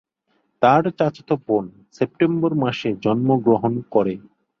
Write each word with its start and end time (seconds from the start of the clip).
তার 0.61 0.83
চাচাতো 0.99 1.35
বোন 1.45 1.65
সেপ্টেম্বর 1.93 2.51
মাসে 2.63 2.89
জন্মগ্রহণ 3.03 3.73
করে। 3.93 4.13